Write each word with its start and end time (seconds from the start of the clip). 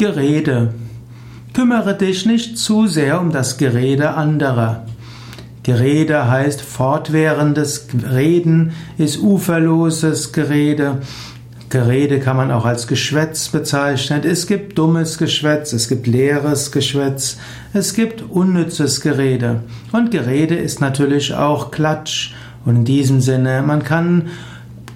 Gerede. 0.00 0.72
Kümmere 1.52 1.94
dich 1.94 2.24
nicht 2.24 2.56
zu 2.56 2.86
sehr 2.86 3.20
um 3.20 3.32
das 3.32 3.58
Gerede 3.58 4.14
anderer. 4.14 4.86
Gerede 5.62 6.26
heißt 6.26 6.62
fortwährendes 6.62 7.88
Reden, 8.10 8.72
ist 8.96 9.18
uferloses 9.18 10.32
Gerede. 10.32 11.02
Gerede 11.68 12.18
kann 12.18 12.38
man 12.38 12.50
auch 12.50 12.64
als 12.64 12.86
Geschwätz 12.86 13.50
bezeichnen. 13.50 14.22
Es 14.24 14.46
gibt 14.46 14.78
dummes 14.78 15.18
Geschwätz, 15.18 15.74
es 15.74 15.86
gibt 15.86 16.06
leeres 16.06 16.72
Geschwätz, 16.72 17.36
es 17.74 17.92
gibt 17.92 18.22
unnützes 18.22 19.02
Gerede. 19.02 19.64
Und 19.92 20.10
Gerede 20.10 20.54
ist 20.54 20.80
natürlich 20.80 21.34
auch 21.34 21.70
Klatsch. 21.70 22.32
Und 22.64 22.74
in 22.74 22.84
diesem 22.86 23.20
Sinne, 23.20 23.60
man 23.60 23.82
kann 23.82 24.30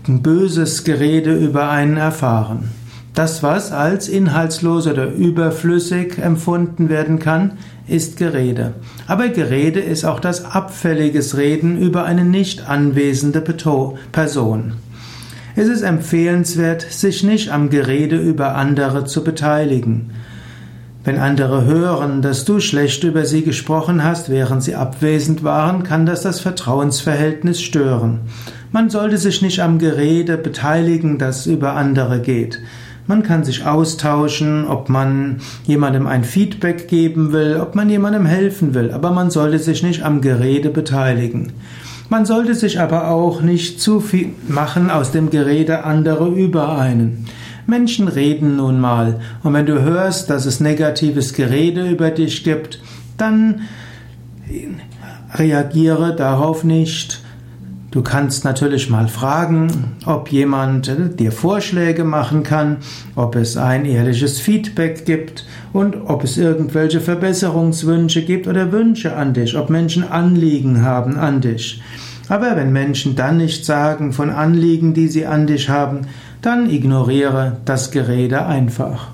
böses 0.07 0.83
Gerede 0.83 1.35
über 1.35 1.69
einen 1.69 1.99
erfahren. 1.99 2.71
Das, 3.15 3.45
was 3.45 3.71
als 3.71 4.09
inhaltslos 4.09 4.89
oder 4.89 5.07
überflüssig 5.07 6.19
empfunden 6.19 6.89
werden 6.89 7.21
kann, 7.21 7.53
ist 7.87 8.17
Gerede. 8.17 8.75
Aber 9.07 9.29
Gerede 9.29 9.79
ist 9.79 10.05
auch 10.05 10.19
das 10.19 10.45
abfälliges 10.45 11.37
Reden 11.37 11.79
über 11.79 12.05
eine 12.05 12.25
nicht 12.25 12.69
anwesende 12.69 13.41
Person. 13.41 14.73
Es 15.55 15.69
ist 15.69 15.83
empfehlenswert, 15.83 16.83
sich 16.83 17.23
nicht 17.23 17.53
am 17.53 17.71
Gerede 17.71 18.17
über 18.17 18.57
andere 18.57 19.05
zu 19.05 19.23
beteiligen. 19.23 20.11
Wenn 21.05 21.19
andere 21.19 21.67
hören, 21.67 22.21
dass 22.21 22.45
du 22.45 22.59
schlecht 22.59 23.05
über 23.05 23.27
sie 23.27 23.43
gesprochen 23.43 24.03
hast, 24.03 24.29
während 24.29 24.65
sie 24.65 24.75
abwesend 24.75 25.45
waren, 25.45 25.85
kann 25.85 26.07
das 26.07 26.23
das 26.23 26.41
Vertrauensverhältnis 26.41 27.63
stören. 27.63 28.23
Man 28.73 28.91
sollte 28.91 29.19
sich 29.19 29.41
nicht 29.41 29.61
am 29.61 29.79
Gerede 29.79 30.37
beteiligen, 30.37 31.19
das 31.19 31.47
über 31.47 31.75
andere 31.75 32.21
geht. 32.21 32.59
Man 33.07 33.23
kann 33.23 33.45
sich 33.45 33.67
austauschen, 33.67 34.67
ob 34.67 34.89
man 34.89 35.41
jemandem 35.65 36.07
ein 36.07 36.25
Feedback 36.25 36.89
geben 36.89 37.33
will, 37.33 37.59
ob 37.61 37.75
man 37.75 37.91
jemandem 37.91 38.25
helfen 38.25 38.73
will, 38.73 38.93
aber 38.93 39.11
man 39.11 39.31
sollte 39.31 39.59
sich 39.59 39.83
nicht 39.83 40.03
am 40.03 40.23
Gerede 40.23 40.71
beteiligen. 40.71 41.53
Man 42.09 42.25
sollte 42.25 42.55
sich 42.55 42.81
aber 42.81 43.09
auch 43.09 43.43
nicht 43.43 43.81
zu 43.81 44.01
viel 44.01 44.31
machen 44.49 44.91
aus 44.91 45.11
dem 45.11 45.29
Gerede 45.29 45.85
anderer 45.85 46.29
über 46.29 46.79
einen. 46.79 47.27
Menschen 47.67 48.09
reden 48.09 48.57
nun 48.57 48.81
mal, 48.81 49.21
und 49.43 49.53
wenn 49.53 49.67
du 49.67 49.83
hörst, 49.83 50.31
dass 50.31 50.47
es 50.47 50.61
negatives 50.61 51.35
Gerede 51.35 51.89
über 51.89 52.11
dich 52.11 52.45
gibt, 52.45 52.81
dann 53.17 53.63
reagiere 55.35 56.15
darauf 56.15 56.65
nicht. 56.65 57.24
Du 57.95 58.03
kannst 58.03 58.45
natürlich 58.45 58.91
mal 58.91 59.07
fragen, 59.07 59.69
ob 60.05 60.33
jemand 60.33 60.91
dir 61.21 61.31
Vorschläge 61.31 62.03
machen 62.03 62.43
kann, 62.43 62.79
ob 63.15 63.37
es 63.37 63.57
ein 63.57 63.85
ehrliches 63.85 64.41
Feedback 64.41 65.07
gibt 65.07 65.47
und 65.73 65.95
ob 66.07 66.25
es 66.25 66.37
irgendwelche 66.37 67.01
Verbesserungswünsche 67.01 68.23
gibt 68.25 68.49
oder 68.49 68.73
Wünsche 68.73 69.15
an 69.15 69.33
dich, 69.33 69.57
ob 69.57 69.71
Menschen 69.71 70.03
Anliegen 70.03 70.83
haben 70.83 71.17
an 71.17 71.41
dich. 71.41 71.81
Aber 72.29 72.57
wenn 72.57 72.73
Menschen 72.73 73.15
dann 73.15 73.37
nicht 73.37 73.65
sagen 73.65 74.13
von 74.13 74.31
Anliegen, 74.31 74.93
die 74.93 75.07
sie 75.07 75.27
an 75.27 75.47
dich 75.47 75.69
haben, 75.69 76.09
dann 76.43 76.69
ignoriere 76.69 77.59
das 77.65 77.93
Gerede 77.93 78.45
einfach. 78.45 79.13